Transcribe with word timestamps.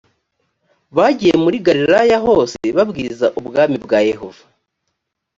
bagiye 0.97 1.33
muri 1.43 1.57
galilaya 1.67 2.17
hose 2.25 2.61
babwiriza 2.77 3.27
ubwami 3.39 3.77
bwa 3.85 3.99
yehova 4.09 4.43